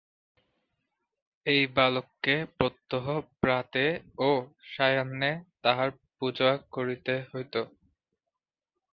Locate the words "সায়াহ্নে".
4.71-5.31